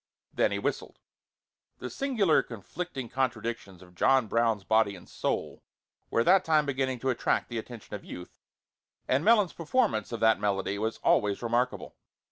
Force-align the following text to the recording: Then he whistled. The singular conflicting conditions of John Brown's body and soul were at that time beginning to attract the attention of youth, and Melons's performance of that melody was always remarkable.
Then 0.33 0.51
he 0.51 0.57
whistled. 0.57 0.97
The 1.77 1.91
singular 1.91 2.41
conflicting 2.41 3.07
conditions 3.07 3.83
of 3.83 3.93
John 3.93 4.25
Brown's 4.25 4.63
body 4.63 4.95
and 4.95 5.07
soul 5.07 5.61
were 6.09 6.21
at 6.21 6.25
that 6.25 6.43
time 6.43 6.65
beginning 6.65 6.97
to 7.01 7.11
attract 7.11 7.49
the 7.49 7.59
attention 7.59 7.93
of 7.95 8.03
youth, 8.03 8.39
and 9.07 9.23
Melons's 9.23 9.53
performance 9.53 10.11
of 10.11 10.19
that 10.19 10.39
melody 10.39 10.79
was 10.79 10.97
always 11.03 11.43
remarkable. 11.43 11.93